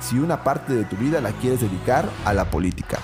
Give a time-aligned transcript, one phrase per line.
[0.00, 2.98] si una parte de tu vida la quieres dedicar a la política.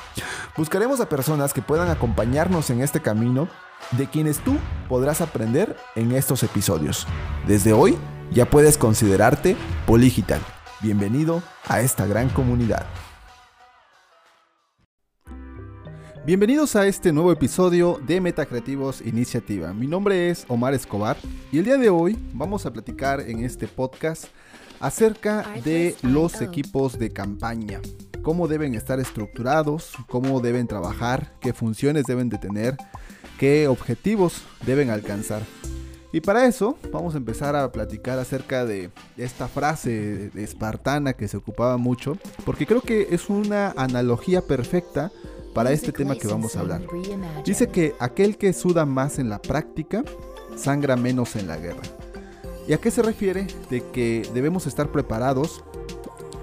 [0.57, 3.49] Buscaremos a personas que puedan acompañarnos en este camino
[3.93, 4.57] de quienes tú
[4.89, 7.07] podrás aprender en estos episodios.
[7.47, 7.97] Desde hoy
[8.33, 9.57] ya puedes considerarte
[9.87, 10.41] Poligital.
[10.81, 12.87] Bienvenido a esta gran comunidad.
[16.29, 19.73] Bienvenidos a este nuevo episodio de Metacreativos Iniciativa.
[19.73, 21.17] Mi nombre es Omar Escobar
[21.51, 24.27] y el día de hoy vamos a platicar en este podcast
[24.81, 27.81] acerca de los equipos de campaña,
[28.23, 32.77] cómo deben estar estructurados, cómo deben trabajar, qué funciones deben de tener,
[33.39, 35.43] qué objetivos deben alcanzar.
[36.13, 41.37] Y para eso vamos a empezar a platicar acerca de esta frase espartana que se
[41.37, 45.13] ocupaba mucho, porque creo que es una analogía perfecta
[45.55, 46.83] para este tema que vamos a hablar.
[47.45, 50.03] Dice que aquel que suda más en la práctica,
[50.57, 51.83] sangra menos en la guerra.
[52.69, 53.47] ¿Y a qué se refiere?
[53.71, 55.65] De que debemos estar preparados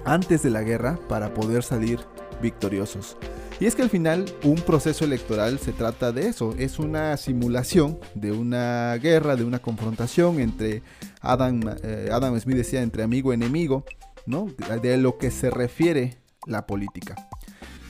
[0.04, 2.00] antes de la guerra para poder salir
[2.42, 3.16] victoriosos.
[3.60, 7.98] Y es que al final un proceso electoral se trata de eso, es una simulación
[8.14, 10.82] de una guerra, de una confrontación entre
[11.20, 13.84] Adam, eh, Adam Smith decía entre amigo y enemigo,
[14.26, 14.48] ¿no?
[14.82, 17.14] De lo que se refiere la política.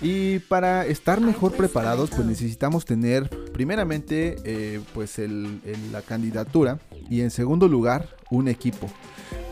[0.03, 7.30] Y para estar mejor preparados, pues necesitamos tener primeramente eh, pues la candidatura y en
[7.30, 8.89] segundo lugar un equipo.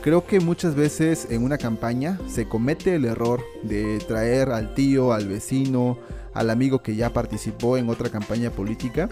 [0.02, 5.12] Creo que muchas veces en una campaña se comete el error de traer al tío,
[5.12, 5.98] al vecino,
[6.34, 9.08] al amigo que ya participó en otra campaña política,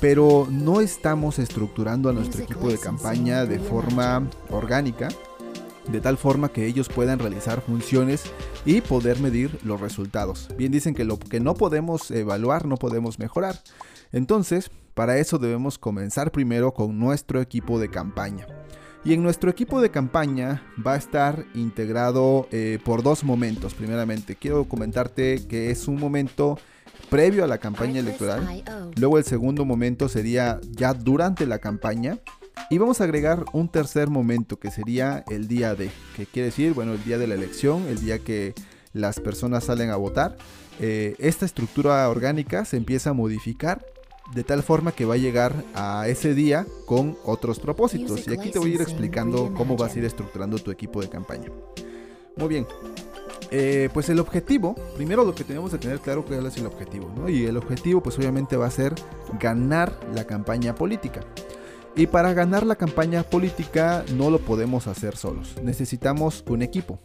[0.00, 5.08] pero no estamos estructurando a nuestro equipo de campaña de forma orgánica
[5.88, 8.24] de tal forma que ellos puedan realizar funciones
[8.64, 10.48] y poder medir los resultados.
[10.56, 13.60] Bien dicen que lo que no podemos evaluar no podemos mejorar.
[14.12, 18.46] Entonces, para eso debemos comenzar primero con nuestro equipo de campaña.
[19.04, 23.74] Y en nuestro equipo de campaña va a estar integrado eh, por dos momentos.
[23.74, 26.58] Primeramente, quiero comentarte que es un momento
[27.10, 28.64] previo a la campaña electoral.
[28.96, 32.18] Luego el segundo momento sería ya durante la campaña.
[32.70, 36.72] Y vamos a agregar un tercer momento que sería el día de, que quiere decir,
[36.72, 38.54] bueno, el día de la elección, el día que
[38.94, 40.38] las personas salen a votar.
[40.80, 43.84] Eh, esta estructura orgánica se empieza a modificar
[44.32, 48.26] de tal forma que va a llegar a ese día con otros propósitos.
[48.26, 51.08] Y aquí te voy a ir explicando cómo vas a ir estructurando tu equipo de
[51.08, 51.50] campaña.
[52.36, 52.66] Muy bien.
[53.50, 57.12] Eh, pues el objetivo, primero lo que tenemos que tener claro que es el objetivo,
[57.14, 57.28] ¿no?
[57.28, 58.94] Y el objetivo pues obviamente va a ser
[59.38, 61.20] ganar la campaña política.
[61.94, 66.98] Y para ganar la campaña política no lo podemos hacer solos, necesitamos un equipo.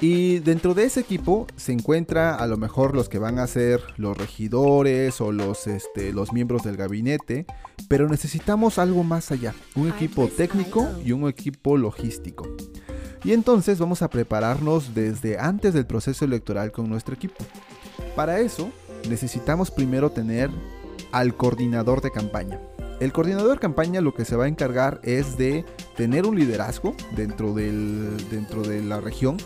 [0.00, 3.80] Y dentro de ese equipo se encuentra a lo mejor los que van a ser
[3.96, 7.46] los regidores o los, este, los miembros del gabinete,
[7.88, 12.46] pero necesitamos algo más allá, un equipo técnico y un equipo logístico.
[13.24, 17.44] Y entonces vamos a prepararnos desde antes del proceso electoral con nuestro equipo.
[18.14, 18.70] Para eso
[19.08, 20.50] necesitamos primero tener
[21.10, 22.60] al coordinador de campaña.
[23.00, 25.64] El coordinador de campaña lo que se va a encargar es de
[25.96, 29.36] tener un liderazgo dentro, del, dentro de la región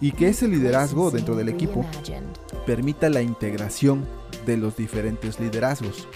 [0.00, 1.84] y que ese liderazgo dentro del equipo
[2.66, 4.06] permita la integración
[4.46, 6.08] de los diferentes liderazgos.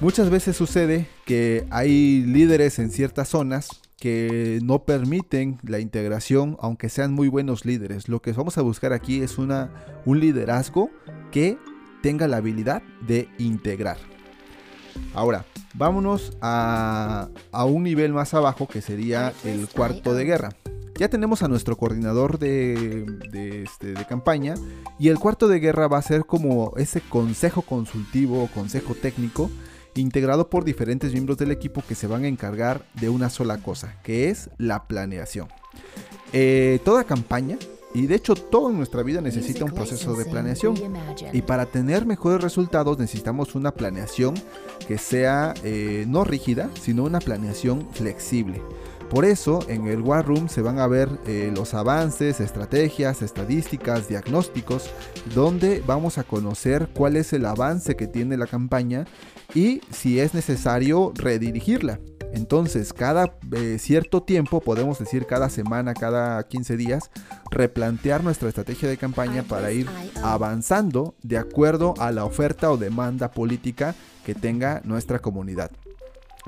[0.00, 6.88] Muchas veces sucede que hay líderes en ciertas zonas que no permiten la integración, aunque
[6.88, 8.08] sean muy buenos líderes.
[8.08, 9.70] Lo que vamos a buscar aquí es una,
[10.04, 10.90] un liderazgo
[11.32, 11.58] que
[12.02, 13.96] tenga la habilidad de integrar.
[15.14, 15.44] Ahora,
[15.74, 17.28] vámonos a,
[17.66, 20.50] un nivel más abajo que sería el cuarto de guerra.
[20.98, 23.04] Ya tenemos a nuestro coordinador de,
[23.64, 24.54] este, de, campaña
[24.98, 29.50] y el cuarto de guerra va a ser como ese consejo consultivo o consejo técnico
[29.94, 33.96] integrado por diferentes miembros del equipo que se van a encargar de una sola cosa,
[34.02, 35.48] que es la planeación.
[36.32, 37.58] Eh, toda campaña
[37.96, 40.74] y de hecho, toda nuestra vida necesita un proceso de planeación.
[41.32, 44.34] Y para tener mejores resultados necesitamos una planeación
[44.86, 48.60] que sea eh, no rígida, sino una planeación flexible.
[49.10, 54.08] Por eso en el War Room se van a ver eh, los avances, estrategias, estadísticas,
[54.08, 54.90] diagnósticos,
[55.32, 59.06] donde vamos a conocer cuál es el avance que tiene la campaña
[59.54, 62.00] y si es necesario redirigirla.
[62.32, 67.10] Entonces, cada eh, cierto tiempo, podemos decir cada semana, cada 15 días,
[67.50, 69.88] replantear nuestra estrategia de campaña para ir
[70.22, 73.94] avanzando de acuerdo a la oferta o demanda política
[74.24, 75.70] que tenga nuestra comunidad.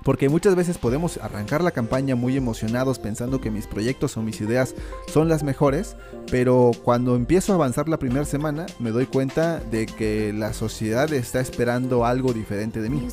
[0.05, 4.41] Porque muchas veces podemos arrancar la campaña muy emocionados pensando que mis proyectos o mis
[4.41, 4.75] ideas
[5.13, 5.97] son las mejores,
[6.31, 11.13] pero cuando empiezo a avanzar la primera semana me doy cuenta de que la sociedad
[11.13, 13.07] está esperando algo diferente de mí.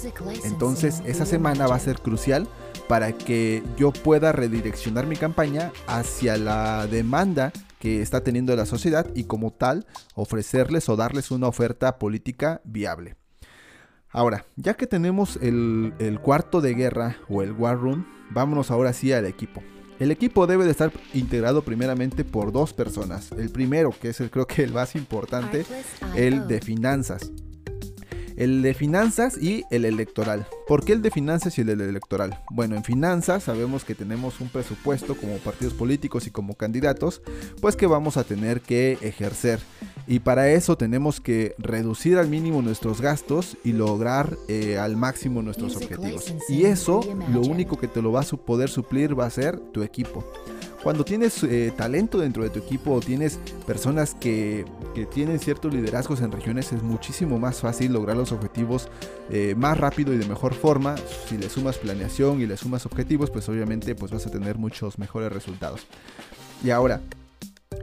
[0.44, 2.48] Entonces esa semana va a ser crucial
[2.88, 9.08] para que yo pueda redireccionar mi campaña hacia la demanda que está teniendo la sociedad
[9.16, 13.16] y como tal ofrecerles o darles una oferta política viable.
[14.16, 19.12] Ahora, ya que tenemos el, cuarto de guerra o el War Room, vámonos ahora sí
[19.12, 19.62] al equipo.
[20.00, 23.34] El equipo debe de estar integrado primeramente por dos personas.
[23.34, 25.66] El primero, que es el creo que el más importante,
[26.16, 27.30] el de finanzas
[28.38, 30.46] el de finanzas y el electoral.
[30.68, 32.42] ¿Por qué el de finanzas y el electoral?
[32.52, 37.22] Bueno, en finanzas sabemos que tenemos un presupuesto como partidos políticos y como candidatos,
[37.62, 39.60] pues que vamos a tener que ejercer.
[40.08, 45.42] Y para eso tenemos que reducir al mínimo nuestros gastos y lograr eh, al máximo
[45.42, 46.34] nuestros objetivos.
[46.48, 49.82] Y eso lo único que te lo va a poder suplir va a ser tu
[49.82, 50.24] equipo.
[50.84, 54.66] Cuando tienes eh, talento dentro de tu equipo o tienes personas que,
[55.12, 58.88] tienen ciertos liderazgos en regiones, es muchísimo más fácil lograr los objetivos
[59.32, 60.96] eh, más rápido y de mejor forma.
[61.28, 65.00] Si le sumas planeación y le sumas objetivos, pues obviamente pues vas a tener muchos
[65.00, 65.88] mejores resultados.
[66.64, 67.02] Y ahora,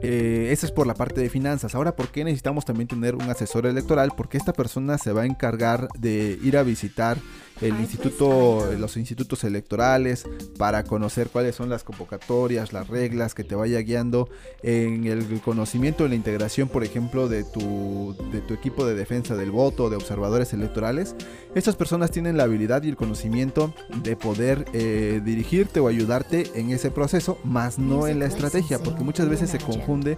[0.03, 1.75] eh, es por la parte de finanzas.
[1.75, 4.11] Ahora, ¿por qué necesitamos también tener un asesor electoral?
[4.15, 7.17] Porque esta persona se va a encargar de ir a visitar
[7.61, 10.25] el instituto, los institutos electorales
[10.57, 14.29] para conocer cuáles son las convocatorias, las reglas, que te vaya guiando
[14.63, 19.35] en el conocimiento, en la integración, por ejemplo, de tu, de tu equipo de defensa
[19.35, 21.15] del voto, de observadores electorales.
[21.55, 23.73] Estas personas tienen la habilidad y el conocimiento
[24.03, 29.03] de poder eh, dirigirte o ayudarte en ese proceso, más no en la estrategia, porque
[29.03, 30.17] muchas veces se confunde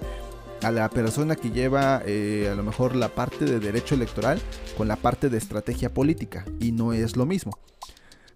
[0.62, 4.40] a la persona que lleva eh, a lo mejor la parte de derecho electoral
[4.78, 7.58] con la parte de estrategia política y no es lo mismo.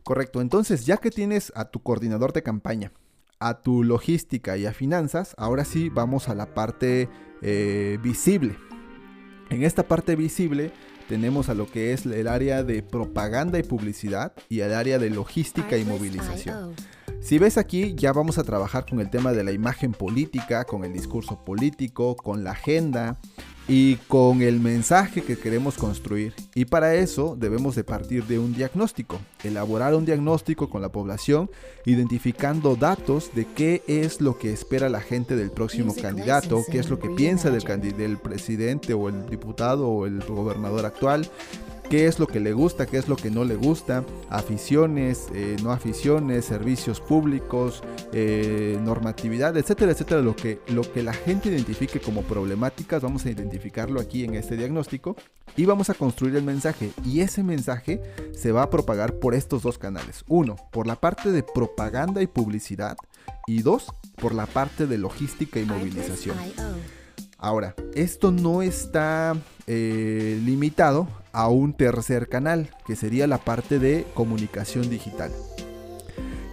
[0.03, 2.91] Correcto, entonces ya que tienes a tu coordinador de campaña,
[3.39, 7.09] a tu logística y a finanzas, ahora sí vamos a la parte
[7.41, 8.57] eh, visible.
[9.49, 10.71] En esta parte visible
[11.07, 15.09] tenemos a lo que es el área de propaganda y publicidad y el área de
[15.09, 16.75] logística y movilización.
[17.21, 20.83] Si ves aquí, ya vamos a trabajar con el tema de la imagen política, con
[20.83, 23.19] el discurso político, con la agenda
[23.67, 26.33] y con el mensaje que queremos construir.
[26.55, 31.51] Y para eso debemos de partir de un diagnóstico, elaborar un diagnóstico con la población,
[31.85, 36.89] identificando datos de qué es lo que espera la gente del próximo candidato, qué es
[36.89, 37.63] lo que piensa del,
[37.95, 41.29] del presidente o el diputado o el gobernador actual,
[41.89, 45.57] qué es lo que le gusta, qué es lo que no le gusta, aficiones, eh,
[45.63, 47.83] no aficiones, servicios públicos,
[48.13, 53.31] eh, normatividad, etcétera, etcétera, lo que, lo que la gente identifique como problemáticas, vamos a
[53.31, 55.15] identificarlo aquí en este diagnóstico
[55.57, 58.01] y vamos a construir el mensaje y ese mensaje
[58.33, 60.23] se va a propagar por estos dos canales.
[60.27, 62.97] Uno, por la parte de propaganda y publicidad
[63.47, 66.37] y dos, por la parte de logística y movilización.
[67.39, 74.05] Ahora, esto no está eh, limitado a un tercer canal, que sería la parte de
[74.13, 75.31] comunicación digital.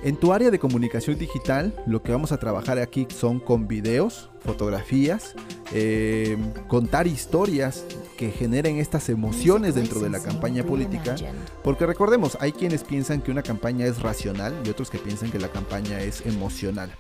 [0.06, 4.30] En tu área de comunicación digital, lo que vamos a trabajar aquí son con videos,
[4.38, 5.34] fotografías,
[5.72, 6.36] eh,
[6.68, 7.84] contar historias
[8.16, 11.16] que generen estas emociones dentro de la campaña política.
[11.64, 15.40] Porque recordemos, hay quienes piensan que una campaña es racional y otros que piensan que
[15.40, 16.92] la campaña es emocional.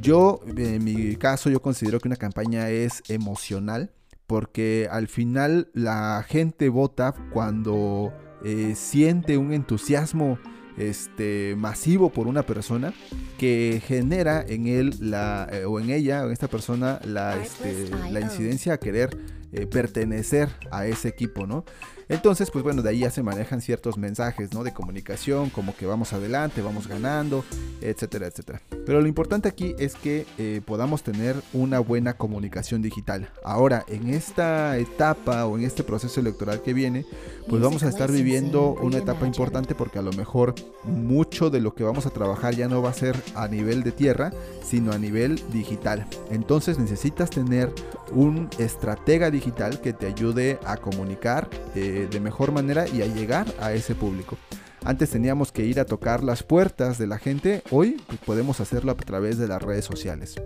[0.00, 3.90] Yo, en mi caso, yo considero que una campaña es emocional
[4.26, 8.12] porque al final la gente vota cuando
[8.44, 10.38] eh, siente un entusiasmo
[10.76, 12.92] este, masivo por una persona
[13.38, 18.20] que genera en él la, eh, o en ella, en esta persona, la, este, la
[18.20, 19.16] incidencia a querer
[19.52, 21.64] eh, pertenecer a ese equipo, ¿no?
[22.08, 24.62] Entonces, pues bueno, de ahí ya se manejan ciertos mensajes, ¿no?
[24.62, 27.44] De comunicación, como que vamos adelante, vamos ganando,
[27.80, 28.60] etcétera, etcétera.
[28.84, 33.30] Pero lo importante aquí es que eh, podamos tener una buena comunicación digital.
[33.44, 37.04] Ahora, en esta etapa o en este proceso electoral que viene,
[37.48, 41.74] pues vamos a estar viviendo una etapa importante porque a lo mejor mucho de lo
[41.74, 44.32] que vamos a trabajar ya no va a ser a nivel de tierra,
[44.64, 46.06] sino a nivel digital.
[46.30, 47.72] Entonces necesitas tener
[48.12, 51.48] un estratega digital que te ayude a comunicar.
[51.74, 54.36] Eh, de mejor manera y a llegar a ese público.
[54.84, 58.92] Antes teníamos que ir a tocar las puertas de la gente, hoy pues, podemos hacerlo
[58.92, 60.36] a través de las redes sociales.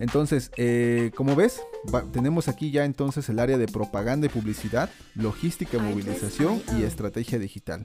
[0.00, 1.62] Entonces, eh, como ves,
[2.12, 7.84] tenemos aquí ya entonces el área de propaganda y publicidad, logística, movilización y estrategia digital.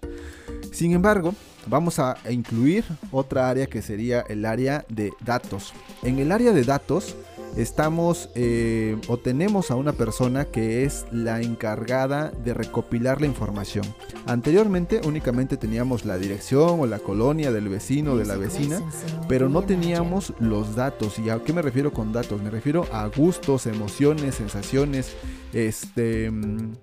[0.72, 1.36] Sin embargo,
[1.68, 5.74] vamos a incluir otra área que sería el área de datos.
[6.02, 7.16] En el área de datos
[7.58, 13.86] estamos eh, o tenemos a una persona que es la encargada de recopilar la información.
[14.28, 18.82] Anteriormente únicamente teníamos la dirección o la colonia del vecino o de la vecina,
[19.28, 21.18] pero no teníamos los datos.
[21.20, 22.42] ¿Y a qué me refiero con datos?
[22.42, 25.16] Me refiero a gustos, emociones, sensaciones.
[25.54, 26.74] Este, mm,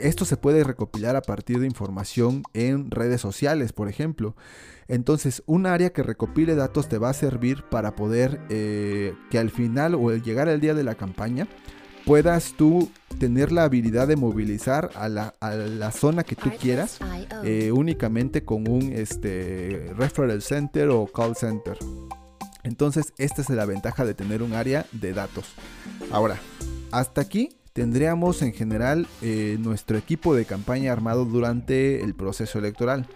[0.00, 4.34] esto se puede recopilar a partir de información en redes sociales, por ejemplo.
[4.88, 9.50] Entonces, un área que recopile datos te va a servir para poder eh, que al
[9.50, 11.46] final o al llegar al día de la campaña
[12.06, 16.98] puedas tú tener la habilidad de movilizar a la, zona que tú quieras
[17.44, 21.76] eh, únicamente con un este, referral center o call center.
[22.62, 25.46] Entonces, esta es la ventaja de tener un área de datos.
[26.10, 26.38] Ahora,
[26.92, 33.06] hasta aquí tendríamos en general eh, nuestro equipo de campaña armado durante el proceso electoral.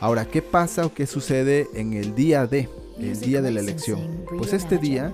[0.00, 4.24] Ahora, ¿qué pasa o qué sucede en el día de, el día de la elección?
[4.38, 5.12] Pues este día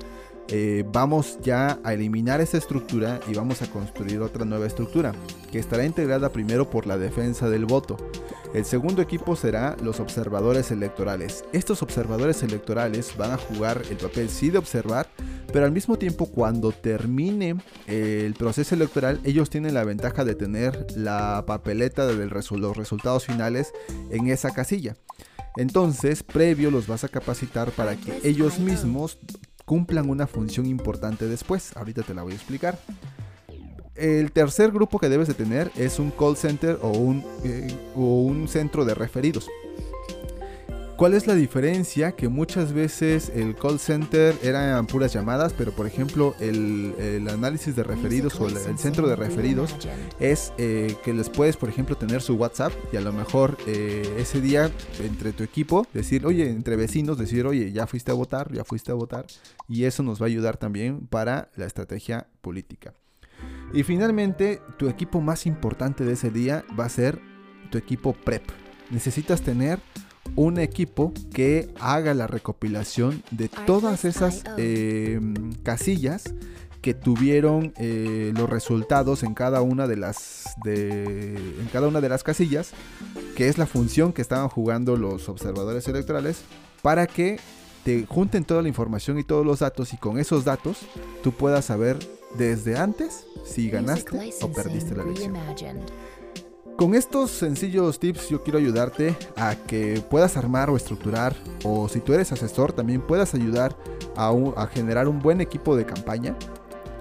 [0.48, 5.12] eh, vamos ya a eliminar esa estructura y vamos a construir otra nueva estructura,
[5.50, 7.96] que estará integrada primero por la defensa del voto.
[8.54, 11.44] El segundo equipo será los observadores electorales.
[11.52, 15.08] Estos observadores electorales van a jugar el papel sí de observar,
[15.52, 20.86] pero al mismo tiempo cuando termine el proceso electoral ellos tienen la ventaja de tener
[20.96, 23.72] la papeleta de los resultados finales
[24.10, 24.96] en esa casilla.
[25.56, 29.18] Entonces, previo los vas a capacitar para que ellos mismos
[29.64, 31.76] cumplan una función importante después.
[31.76, 32.78] Ahorita te la voy a explicar.
[33.94, 38.20] El tercer grupo que debes de tener es un call center o un, eh, o
[38.20, 39.48] un centro de referidos.
[40.96, 42.12] ¿Cuál es la diferencia?
[42.12, 47.82] Que muchas veces el call center eran puras llamadas, pero por ejemplo el, análisis de
[47.82, 49.76] referidos o el, centro de referidos
[50.20, 54.16] es eh, que les puedes, por ejemplo, tener su WhatsApp y a lo mejor eh,
[54.16, 54.70] ese día
[55.04, 58.90] entre tu equipo decir, oye, entre vecinos decir, oye, ya fuiste a votar, ya fuiste
[58.90, 59.26] a votar
[59.68, 62.94] y eso nos va a ayudar también para la estrategia política.
[63.74, 67.20] Y finalmente, tu equipo más importante de ese día va a ser
[67.70, 68.44] tu equipo PREP.
[68.90, 69.80] Necesitas tener
[70.36, 75.18] un equipo que haga la recopilación de todas esas eh,
[75.62, 76.34] casillas
[76.82, 82.22] que tuvieron eh, los resultados en cada una de las en cada una de las
[82.22, 82.70] casillas
[83.34, 86.42] que es la función que estaban jugando los observadores electorales
[86.82, 87.40] para que
[87.84, 90.78] te junten toda la información y todos los datos y con esos datos
[91.22, 91.98] tú puedas saber
[92.36, 95.34] desde antes si ganaste o perdiste la elección.
[96.76, 102.00] Con estos sencillos tips yo quiero ayudarte a que puedas armar o estructurar o si
[102.00, 103.74] tú eres asesor también puedas ayudar
[104.14, 106.36] a, generar un buen equipo de campaña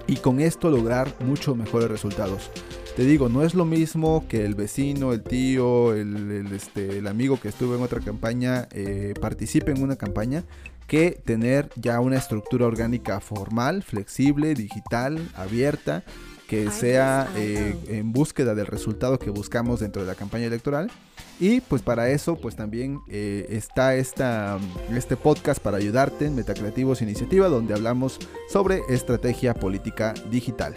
[0.06, 2.50] y con esto lograr mucho mejores resultados.
[2.96, 7.48] Te digo, no es lo mismo que el vecino, el tío, el, este, amigo que
[7.48, 10.44] estuvo en otra campaña eh, participe en una campaña
[10.86, 16.02] que tener ya una estructura orgánica formal, flexible, digital, abierta
[16.48, 20.90] que sea eh, en búsqueda del resultado que buscamos dentro de la campaña electoral.
[21.38, 24.58] Y pues para eso pues también eh, está esta,
[24.94, 30.76] este podcast para ayudarte en Metacreativos Iniciativa donde hablamos sobre estrategia política digital.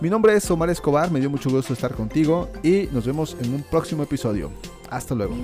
[0.00, 3.54] Mi nombre es Omar Escobar, me dio mucho gusto estar contigo y nos vemos en
[3.54, 4.50] un próximo episodio.
[4.90, 5.34] Hasta luego.